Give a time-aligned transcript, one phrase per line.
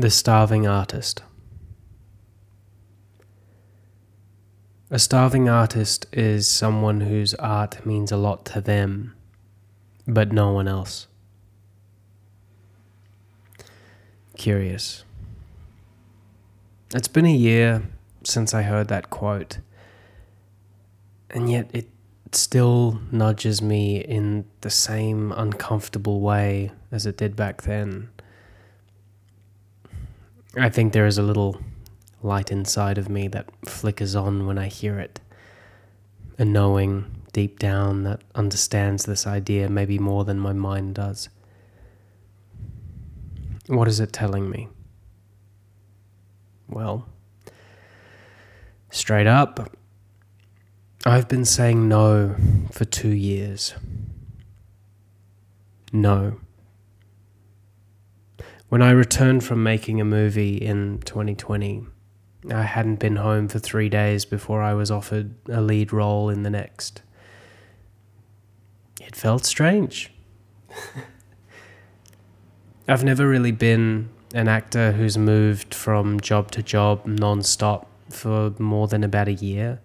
[0.00, 1.22] The Starving Artist.
[4.90, 9.14] A starving artist is someone whose art means a lot to them,
[10.06, 11.06] but no one else.
[14.38, 15.04] Curious.
[16.94, 17.82] It's been a year
[18.24, 19.58] since I heard that quote,
[21.28, 21.90] and yet it
[22.32, 28.08] still nudges me in the same uncomfortable way as it did back then.
[30.56, 31.60] I think there is a little
[32.22, 35.20] light inside of me that flickers on when I hear it.
[36.38, 41.28] A knowing deep down that understands this idea maybe more than my mind does.
[43.68, 44.68] What is it telling me?
[46.68, 47.08] Well,
[48.90, 49.76] straight up,
[51.06, 52.34] I've been saying no
[52.72, 53.74] for two years.
[55.92, 56.40] No.
[58.70, 61.86] When I returned from making a movie in 2020,
[62.52, 66.44] I hadn't been home for three days before I was offered a lead role in
[66.44, 67.02] the next.
[69.00, 70.12] It felt strange.
[72.88, 78.54] I've never really been an actor who's moved from job to job non stop for
[78.60, 79.80] more than about a year.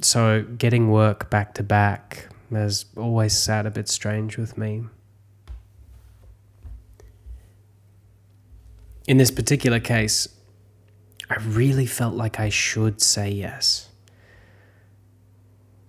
[0.00, 4.84] So getting work back to back has always sat a bit strange with me.
[9.08, 10.28] In this particular case,
[11.30, 13.88] I really felt like I should say yes.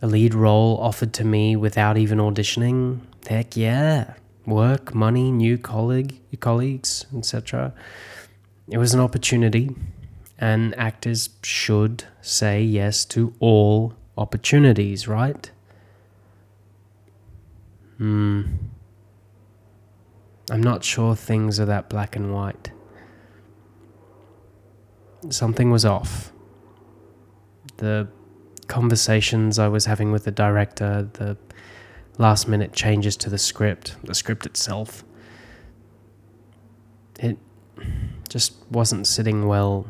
[0.02, 3.02] A lead role offered to me without even auditioning?
[3.28, 4.14] Heck yeah.
[4.46, 7.74] Work, money, new colleague, colleagues, etc.
[8.70, 9.76] It was an opportunity,
[10.38, 15.52] and actors should say yes to all opportunities, right?
[17.98, 18.44] Hmm.
[20.50, 22.72] I'm not sure things are that black and white
[25.30, 26.32] something was off.
[27.78, 28.08] The
[28.68, 31.38] conversations I was having with the director, the
[32.18, 35.04] last minute changes to the script, the script itself,
[37.20, 37.38] it
[38.30, 39.88] just wasn't sitting well.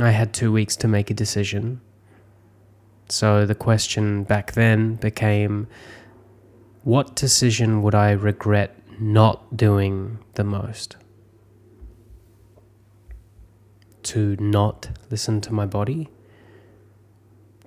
[0.00, 1.80] I had two weeks to make a decision.
[3.08, 5.66] So the question back then became
[6.84, 10.96] what decision would I regret not doing the most?
[14.08, 16.08] To not listen to my body,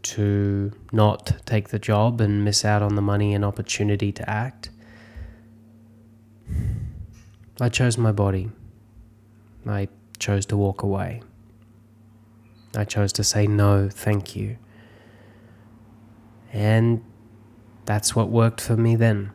[0.01, 4.71] to not take the job and miss out on the money and opportunity to act.
[7.59, 8.49] I chose my body.
[9.67, 9.87] I
[10.17, 11.21] chose to walk away.
[12.75, 14.57] I chose to say no, thank you.
[16.51, 17.03] And
[17.85, 19.31] that's what worked for me then.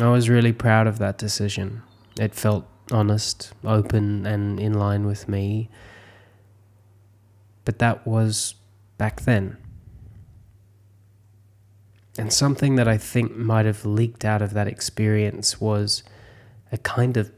[0.00, 1.82] I was really proud of that decision.
[2.20, 5.68] It felt honest, open, and in line with me.
[7.64, 8.54] But that was
[8.98, 9.56] back then.
[12.16, 16.02] And something that I think might have leaked out of that experience was
[16.70, 17.32] a kind of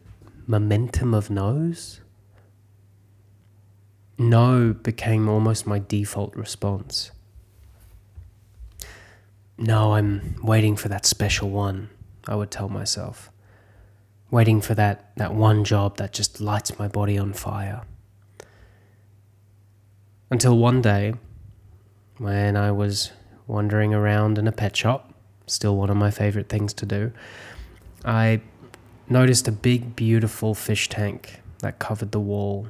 [0.47, 2.01] momentum of no's.
[4.19, 7.11] No became almost my default response.
[9.59, 11.89] No, I'm waiting for that special one,
[12.27, 13.31] I would tell myself
[14.31, 17.83] waiting for that, that one job that just lights my body on fire.
[20.31, 21.15] Until one day,
[22.19, 23.13] when I was
[23.47, 25.15] wandering around in a pet shop,
[25.47, 27.13] still one of my favorite things to do,
[28.05, 28.41] I
[29.09, 32.69] noticed a big, beautiful fish tank that covered the wall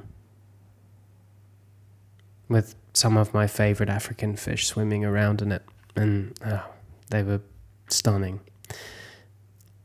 [2.47, 5.63] with some of my favorite African fish swimming around in it.
[5.95, 6.65] And oh,
[7.09, 7.41] they were
[7.89, 8.39] stunning.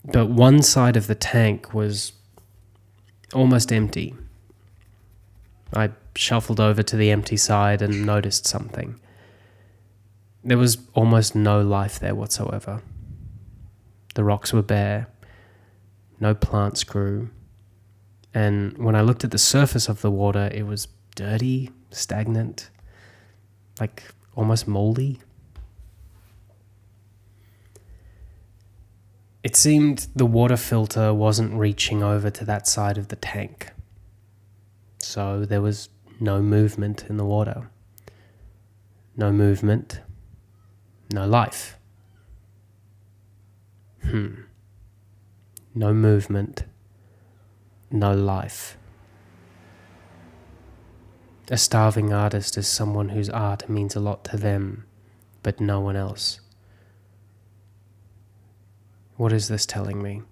[0.05, 2.13] But one side of the tank was
[3.33, 4.15] almost empty.
[5.75, 9.01] I shuffled over to the empty side and noticed something.
[10.45, 12.83] There was almost no life there whatsoever.
[14.15, 15.09] The rocks were bare,
[16.21, 17.31] no plants grew,
[18.35, 22.71] and when I looked at the surface of the water, it was dirty, stagnant,
[23.81, 24.03] like
[24.35, 25.21] almost moldy.
[29.43, 33.73] It seemed the water filter wasn't reaching over to that side of the tank.
[34.99, 35.89] So there was
[36.21, 37.69] no movement in the water.
[39.17, 40.01] No movement,
[41.13, 41.77] no life.
[44.03, 44.43] Hmm.
[45.75, 46.65] No movement,
[47.91, 48.77] no life.
[51.51, 54.87] A starving artist is someone whose art means a lot to them,
[55.43, 56.42] but no one else.
[59.17, 60.23] What is this telling me?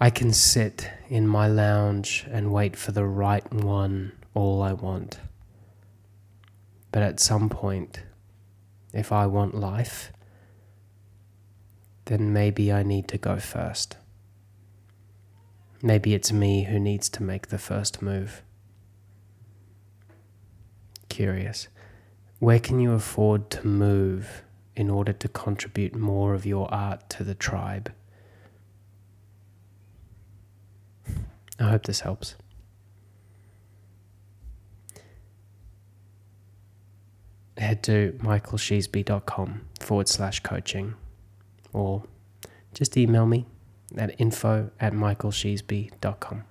[0.00, 5.20] I can sit in my lounge and wait for the right one all I want.
[6.90, 8.02] But at some point,
[8.92, 10.12] if I want life,
[12.06, 13.96] then maybe I need to go first.
[15.82, 18.42] Maybe it's me who needs to make the first move.
[21.08, 21.68] Curious.
[22.38, 24.42] Where can you afford to move
[24.76, 27.92] in order to contribute more of your art to the tribe?
[31.58, 32.36] I hope this helps.
[37.56, 40.94] Head to michaelsheasby.com forward slash coaching
[41.72, 42.02] or
[42.74, 43.46] just email me
[43.96, 46.44] at info at michaelsheasby.com.